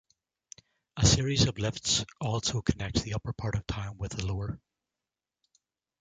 A 0.97 1.05
series 1.05 1.45
of 1.47 1.59
lifts 1.59 2.05
also 2.19 2.63
connects 2.63 3.03
the 3.03 3.13
upper 3.13 3.33
part 3.33 3.53
of 3.53 3.67
town 3.67 3.99
with 3.99 4.13
the 4.13 4.25
lower. 4.25 4.59